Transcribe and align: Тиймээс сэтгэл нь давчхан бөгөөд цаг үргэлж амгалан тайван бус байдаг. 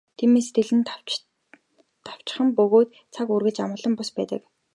Тиймээс 0.17 0.45
сэтгэл 0.47 0.71
нь 0.77 0.87
давчхан 2.05 2.49
бөгөөд 2.57 2.89
цаг 3.13 3.27
үргэлж 3.35 3.57
амгалан 3.61 3.77
тайван 3.77 3.93
бус 3.99 4.09
байдаг. 4.17 4.41